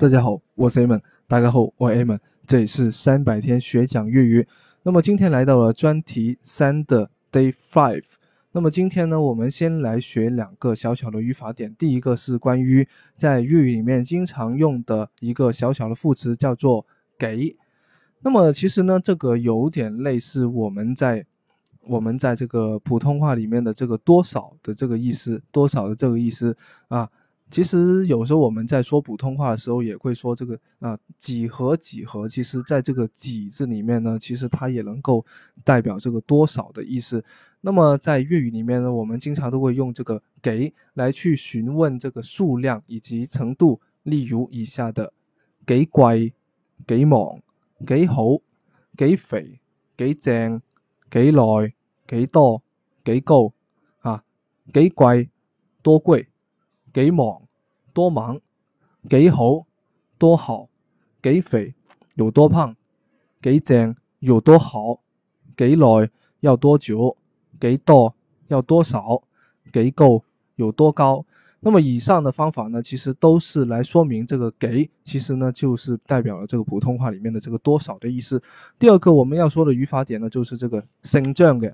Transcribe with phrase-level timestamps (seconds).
[0.00, 1.00] 大家好，我是 Amon。
[1.26, 2.20] 大家好，我是 Amon。
[2.46, 4.46] 这里是三百天学讲粤语。
[4.84, 8.04] 那么今天来到了专题三的 Day Five。
[8.52, 11.74] 那么今天呢，我们先来学两个小小的语法点。
[11.76, 12.86] 第一个是关于
[13.16, 16.86] 在粤语里面经常用的一个小小的副词，叫做
[17.18, 17.56] “给”。
[18.22, 21.26] 那么其实呢，这个有点类似我们在
[21.88, 27.10] 我们在这个普通话里面的这个“多少”的这个意思，“多少”的这个意思啊。
[27.50, 32.28] 其实有时候我们在说普通话的时候，也会说这个啊“几何几何”。
[32.28, 35.24] 其实，在这个“几”字里面呢，其实它也能够
[35.64, 37.24] 代表这个多少的意思。
[37.62, 45.12] 那么在粤语里面呢，我们经常都会用这个“给”来去询问这个数量以及程度，例如以下的：
[45.66, 46.34] 几贵、
[46.86, 47.40] 几忙、
[47.86, 48.38] 几好、
[48.96, 49.58] 几肥、
[49.96, 50.60] 几正、
[51.10, 51.42] 几耐、
[52.06, 52.62] 几多、
[53.02, 53.50] 几高
[54.02, 54.22] 啊？
[54.70, 55.30] 几贵？
[55.80, 56.28] 多贵？
[56.92, 57.42] 几忙
[57.92, 58.40] 多忙，
[59.08, 59.66] 几好
[60.18, 60.68] 多好，
[61.22, 61.74] 几肥
[62.14, 62.76] 有多胖，
[63.42, 65.00] 几正有多好，
[65.56, 65.86] 几耐
[66.40, 67.16] 要多久，
[67.60, 68.14] 几多
[68.48, 69.22] 要多少，
[69.72, 70.24] 几够、
[70.56, 71.24] 有多高。
[71.60, 78.40] 那么以上的方法呢，其实都是来说明这个“给”，其实呢就是代表了这个普通话里面的这个多少的意思。
[78.78, 81.72] 第二个我们要说的语法点呢，就是这个升降”嘅。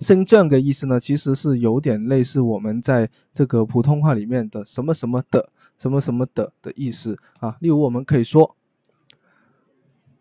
[0.00, 7.56] 姓降的意思呢，其实是有点类似我们在这个普通话里面的什么什么的、什么什么的的意思啊。
[7.60, 8.56] 例如，我们可以说：“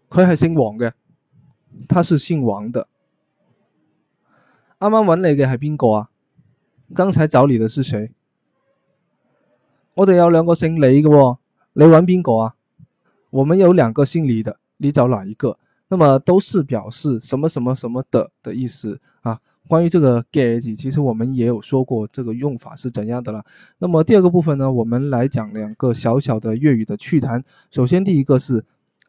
[0.09, 0.91] 佢系姓王嘅，
[1.87, 2.87] 他是姓王的。
[4.79, 6.09] ”“啱啱揾你嘅系边个啊
[6.93, 8.11] ？”“刚才找你的是谁
[9.95, 11.37] ？”“我哋有两个姓李嘅，
[11.73, 12.55] 你揾边个啊
[13.31, 15.57] ？”“我们有两个姓李的，你找哪一个？”
[15.89, 19.39] 那么都是表示什么什么什么的的意思啊。
[19.67, 23.43] 关于这个 gauge，其实我们也有说过这个用法是怎样的了。
[23.79, 27.43] 那么第二个部分呢，我们来讲两个小小的粤语的趣谈。
[27.71, 28.63] 首先第一个是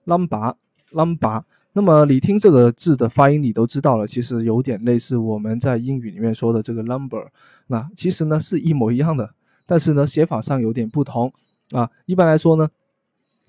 [0.05, 0.55] number
[0.93, 4.07] number，那么你听这个字的发音，你都知道了。
[4.07, 7.27] 其实有点类似我们在英语里面说的这个 number，
[7.67, 9.29] 那其实呢是一模一样的，
[9.67, 11.33] 但是呢写法上有点不同
[11.73, 11.91] 啊。
[12.07, 12.69] 一般来说呢，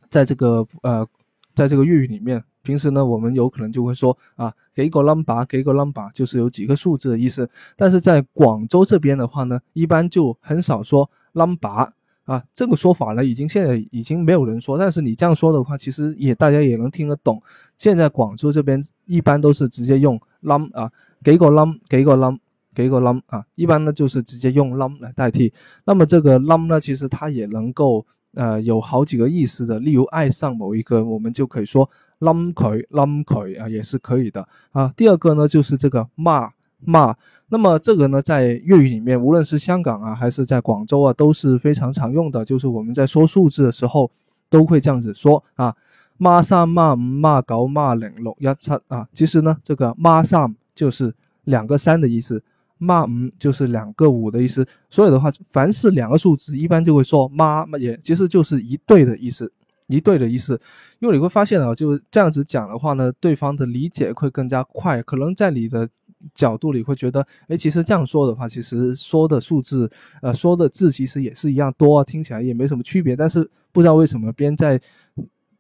[0.10, 1.06] 在这个呃，
[1.54, 2.44] 在这个粤语里面。
[2.66, 7.48] 平时呢，我们有可能就会说啊，给个啷 r 给个啷 r 就是有几个数字的意思。
[7.78, 11.94] 但是在广州这边的话呢，一般就很少说啷 r
[12.26, 14.78] 啊，这个说法呢，已经现在已经没有人说。
[14.80, 17.40] 但是你这样说的话，其实也大家也能听得懂。
[17.78, 20.92] 现在广州这边一般都是直接用啷啊，
[21.24, 22.36] 给个啷，给个啷，
[22.74, 25.54] 给个啷啊，一般呢就是直接用啷来代替。
[25.86, 28.04] 那么这个啷呢，其实它也能够。
[28.36, 34.94] 呃，有好几个意思的，例如爱上某一个，人，我们就可以说“啷开啷开”啊，也是可以的啊。
[34.96, 36.50] 第二个呢，就是这个“骂
[36.84, 37.16] 骂”，
[37.50, 44.10] 那么这个呢，在粤语里面，无论是香港啊，还是在广州啊，都是非常常用的，就是我们在说数字的时候
[44.50, 45.74] 都会这样子说啊
[46.20, 49.08] ，“孖三孖五孖九孖零六一七”啊。
[49.14, 51.14] 其实呢，这个“孖三”就是
[51.46, 52.44] 两个三的意思。
[52.78, 53.08] 妈五
[53.40, 59.52] 就是两个五的意思，所以的话，凡是两个数字，一般就会说妈妈，也其实就是一对的意思，
[59.88, 60.54] 一对的意思。
[61.00, 65.02] 因为你会发现啊，就这样子讲的话呢，对方的理解会更加快。
[65.04, 65.88] 可能在你的
[66.34, 69.90] 角度里会觉得，哎，其实这样说的话，其实说的数字，
[70.22, 73.16] 呃，说的字其实也是一样多，听起来也没什么区别。
[73.16, 74.80] 但是不知道为什么编在。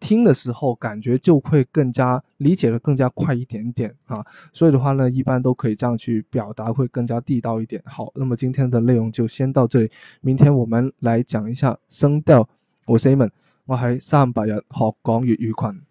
[0.06, 4.24] 听的时候感觉就会更加理解的更加快一点点啊，
[4.54, 7.82] 所以的话呢，一般都可以这样去表达，会更加地道一点。
[7.88, 9.90] 好，那么今天的内容就先到这里，
[10.22, 12.48] 明天我们来讲一下声调。
[12.86, 13.32] 我是 Amen，
[13.66, 15.85] 我喺三百人学讲粤语群。